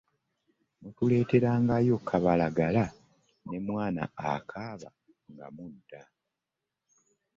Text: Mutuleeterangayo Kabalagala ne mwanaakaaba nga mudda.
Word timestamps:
Mutuleeterangayo 0.81 1.95
Kabalagala 2.07 2.83
ne 3.47 3.57
mwanaakaaba 3.65 4.89
nga 5.31 5.47
mudda. 5.55 6.01